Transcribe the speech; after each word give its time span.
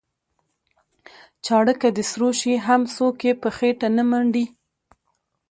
چاړه 1.45 1.73
که 1.81 1.89
د 1.97 1.99
سرو 2.09 2.29
شي 2.39 2.53
هم 2.67 2.81
څوک 2.95 3.17
یې 3.27 3.33
په 3.41 3.49
خېټه 3.57 3.87
نه 3.97 4.03
منډي. 4.09 4.45